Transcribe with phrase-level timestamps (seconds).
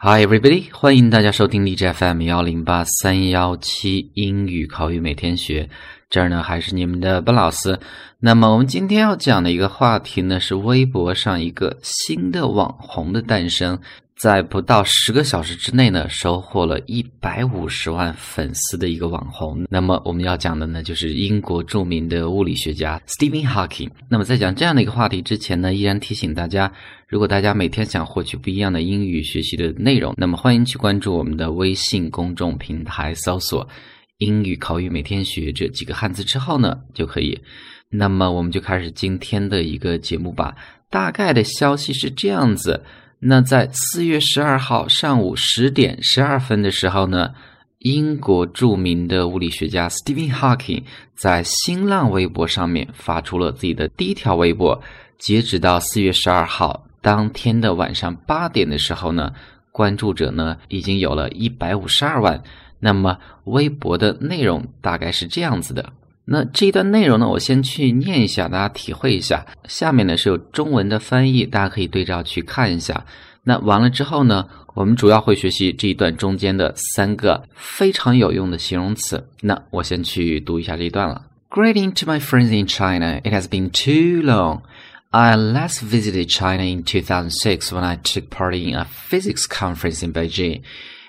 [0.00, 5.68] Hi everybody，欢迎大家收听荔枝 FM 幺零八三幺七英语口语每天学。
[6.08, 7.80] 这儿呢还是你们的笨老师。
[8.20, 13.80] 那么我们今天要讲的一个话题呢，是微博上一个新的网红的诞生。
[14.18, 19.64] 在不到十个小时之内呢，收获了一百五十万粉丝的一个网红。
[19.70, 23.88] 那么我们要讲的呢，就是英国著名的物理学家 Stephen Hawking。
[24.10, 26.72] 那么在讲这样的一个话题之前呢，依然提醒大家，
[27.06, 33.68] 如果大家每天想获取不一样的英语学习的内容，那么欢迎去关注我们的微信公众平台，搜索
[34.18, 37.40] “英语口语每天学”这几个汉字之后呢，就可以。
[37.88, 40.56] 那么我们就开始今天的一个节目吧。
[40.90, 42.82] 大概的消息是这样子。
[43.20, 47.34] 那在四月十二号上午十点十二分的时候呢，
[47.80, 50.84] 英国著名的物理学家 Stephen Hawking
[51.16, 54.80] 在新浪微博上面发出了自己的第一条微博。
[55.18, 59.32] 截止到四月十二号当天的晚上八点的时候呢，
[59.72, 62.40] 关注者呢已经有了一百五十二万。
[62.78, 65.92] 那么微博的内容大概是这样子的。
[66.30, 69.46] 那这一段内容呢，我先去念一下，大家体会一下。
[69.66, 73.02] 下面呢是有中文的翻译，大家可以对照去看一下。
[73.44, 79.26] 那完了之后呢，我们主要会学习这一段中间的三个非常有用的形容词。
[79.40, 81.22] 那我先去读一下这一段了。
[81.48, 83.20] Greeting to my friends in China.
[83.24, 84.60] It has been too long.
[85.10, 90.12] I last visited China in 2006 when I took part in a physics conference in
[90.12, 90.60] Beijing.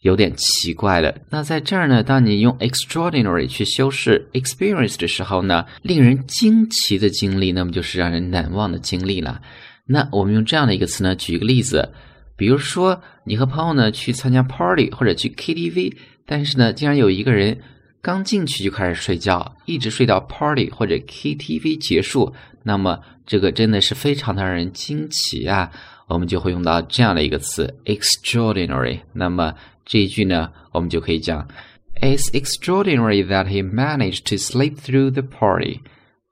[0.07, 1.13] 有点奇怪了。
[1.31, 9.41] 那在这儿呢，当你用 extraordinary 去修饰 experience 的时候呢，令人惊奇的经历，那么就是让人难忘的经历了。
[9.85, 11.93] 那我们用这样的一个词呢，举一个例子，
[12.37, 17.59] 比如说你和朋友呢去参加 party 或者去 KTV，但是呢，竟然有一个人
[18.01, 25.71] 刚进去就开始睡觉，一直睡到 party 或者 KTV 结束，那么这个真的是非常的让人惊奇啊。
[26.09, 29.01] 我们就会用到这样的一个词 extraordinary。
[29.13, 29.53] 那么
[29.87, 31.49] 这一句呢，我们就可以讲
[32.03, 35.81] ，It's extraordinary that he managed to sleep through the party。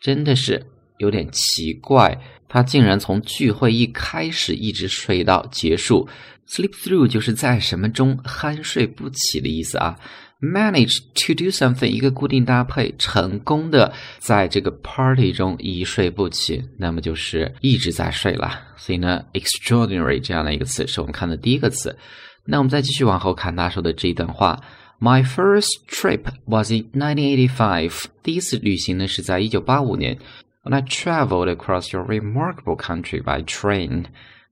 [0.00, 0.66] 真的是
[0.98, 6.08] 有点奇怪，他竟然从聚会一开始一直睡到结束。
[6.48, 9.98] Sleep through 就是在什么中酣睡不起的意思啊。
[10.42, 18.60] Manage to do something 一个固定搭配，成功的在这个 party 中一睡不起，那么就是一直在睡了。
[18.76, 21.96] 所以呢，extraordinary 这样的一个词是我们看的第一个词。
[22.44, 24.60] 那我们再继续往后看他说的这一段话。
[25.00, 28.04] My first trip was in 1985。
[28.22, 30.18] 第一次旅行呢是在一九八五年。
[30.62, 34.04] When I traveled across your remarkable country by train。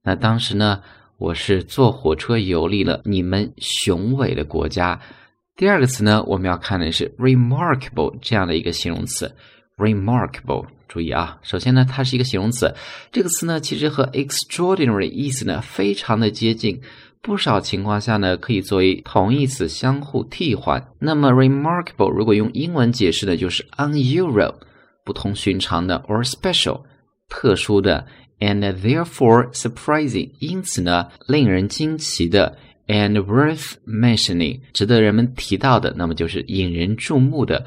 [0.02, 0.82] 那当时呢，
[1.16, 5.00] 我是坐火车游历了你们雄伟的国家。
[5.56, 9.34] 第二个词呢，我们要看的是 remarkable 这样的一个形容词。
[9.78, 12.74] remarkable，注意啊，首先呢，它是一个形容词。
[13.10, 16.78] 这个词呢，其实和 extraordinary 意思呢非常的接近。
[17.22, 20.86] 不少情况下呢，可以作为同义词相互替换。
[20.98, 24.56] 那么，remarkable 如果用英文解释的，就是 unusual，
[25.02, 26.82] 不同寻常的，or special，
[27.30, 28.04] 特殊的
[28.40, 37.64] ，and therefore surprising，因此呢，令人惊奇的 and worth mentioning，值得人们提到的，那么就是引人注目的。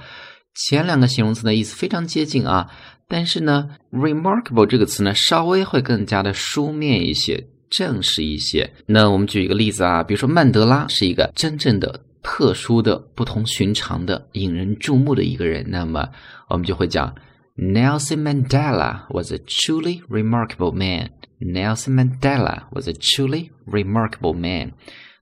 [0.53, 2.69] 前两个形容词的意思非常接近啊，
[3.07, 8.73] 但是呢，remarkable 这个词呢，稍微会更加的书面一些，正式一些。
[8.87, 16.09] 那我们举一个例子啊，比如说曼德拉是一个真正的、特殊的、不同寻常的、引人注目的一个人，那么
[16.49, 17.13] 我们就会讲
[17.57, 21.09] Nelson Mandela was a truly remarkable man.
[21.39, 24.71] Nelson Mandela was a truly remarkable man.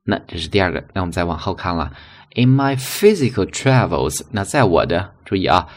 [0.06, 1.92] 那这是第二个，那我们再往后看了。
[2.36, 5.68] In my physical travels，那在我的注意啊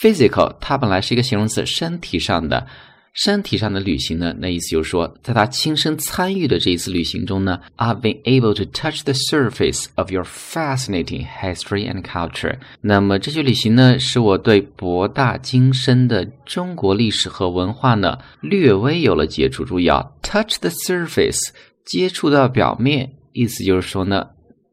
[0.00, 2.66] ，physical 它本来是一个形容词，身体上的，
[3.12, 12.58] 身体上的旅行呢，那意思就是说，在他亲身参与的这一次旅行中呢，I've been able to touch the surface of your fascinating history and culture。
[12.80, 19.64] 那么这些旅行呢，使我对博大精深的中国历史和文化呢，略微有了接触。
[19.64, 21.48] 注意啊，touch the surface，
[21.84, 24.28] 接触到表面，意思就是说呢。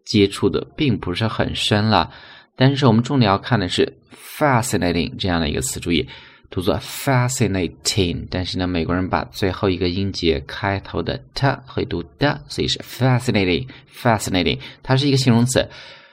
[0.06, 2.10] 接触的并不是很深了，
[2.58, 3.98] 但是我们重点要看的是
[4.38, 6.06] fascinating 这样的一个词，注意
[6.50, 15.70] 读作 fascinating，但是呢，美国人把最后一个音节开头的 t 会读的，所以是 fascinating，fascinating，它是一个形容词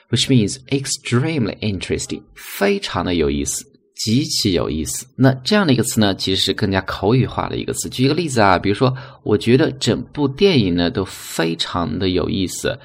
[0.09, 3.65] ，which means extremely interesting，非常的有意思，
[3.95, 5.07] 极其有意思。
[5.15, 7.89] 那这样的一个词呢，其实是更加口语化的一个词。
[7.89, 12.77] 举一个例子啊，比如说，我觉得整部电影呢都非常的有意思。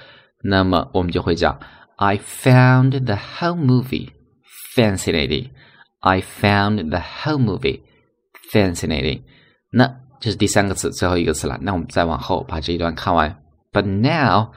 [0.43, 1.59] 那么我们就会讲
[2.00, 4.10] ，I found the whole movie
[4.76, 5.50] fascinating.
[6.00, 7.82] I found the whole movie
[8.52, 9.22] fascinating.
[9.72, 11.58] 那这是第三个词，最后一个词了。
[11.62, 13.42] 那我们再往后把这一段看完。
[13.72, 14.52] But now，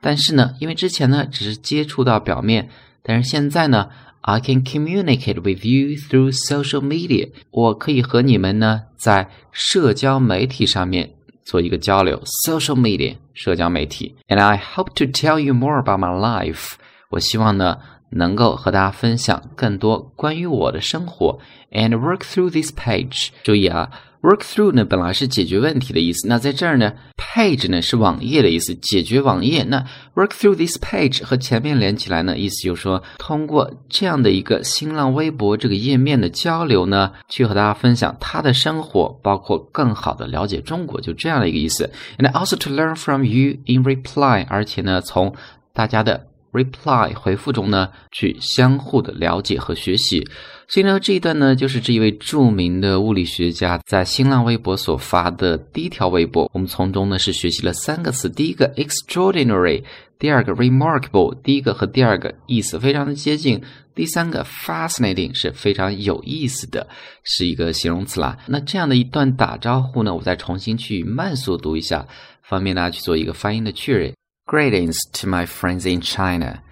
[0.00, 2.70] 但是呢，因为之前呢只是接触到表面，
[3.02, 3.90] 但是现在呢，
[4.20, 7.30] I can communicate with you through social media。
[7.50, 11.14] 我可以和你们呢在社交媒体上面
[11.46, 14.14] 做一个交流，social media 社交媒体。
[14.28, 16.72] And I hope to tell you more about my life。
[17.10, 17.78] 我希望呢
[18.09, 21.39] 能够和大家分享更多关于我的生活。
[21.71, 23.29] And work through this page。
[23.43, 23.89] 注意啊。
[24.21, 26.27] Work through 呢，本来是解决问题的意思。
[26.27, 29.63] 那在这儿呢，page 呢是网页的意思，解决网页。
[29.63, 41.89] 那 work through this page 和前面连起来呢，意思就是说，通过这样的一个新浪微博这个页面的交流呢，去和大家分享他的生活，包括更好的了解中国，就这样的一个意思。
[42.17, 45.35] And also to learn from you in reply，而且呢，从
[45.73, 50.27] 大家的 reply 回复中呢，去相互的了解和学习。
[50.69, 56.49] 所以呢，这一段呢，就是这一位著名的物理学家在新浪微博所发的第一条微博。
[56.53, 59.83] 我们从中呢是学习了三个词：第一个 extraordinary，
[60.19, 63.61] 第二个 remarkable，第一个和第二个意思非常的接近；
[63.95, 66.85] 第三个 fascinating 是非常有意思的，
[67.23, 68.37] 是一个形容词啦。
[68.47, 72.05] 那这样的一段打招呼呢，我再重新去慢速读一下，
[72.41, 74.16] 方便大家去做一个发音的确认。
[74.47, 76.63] Greetings to my friends in China.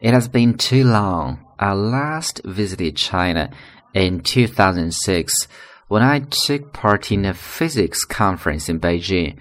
[0.00, 1.46] It has been too long.
[1.56, 3.48] I last visited China
[3.94, 5.46] in 2006
[5.86, 9.36] when I took part in a physics conference in Beijing.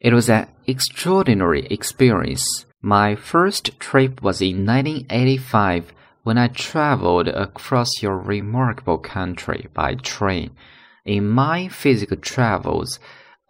[0.00, 2.64] It was an extraordinary experience.
[2.80, 5.92] My first trip was in 1985
[6.22, 10.52] when I traveled across your remarkable country by train.
[11.04, 12.98] In my physical travels,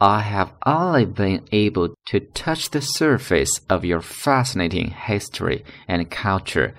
[0.01, 6.75] I have only been able to touch the surface of your fascinating history and culture.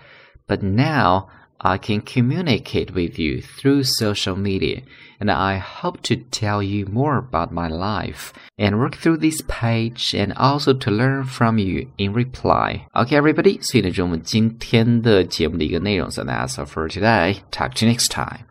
[0.47, 4.83] But now I can communicate with you through social media,
[5.19, 10.15] and I hope to tell you more about my life and work through this page
[10.15, 12.87] and also to learn from you in reply.
[12.95, 13.59] Okay, everybody.
[13.61, 13.77] So
[16.23, 17.41] that's all for today.
[17.51, 18.45] Talk to you next time.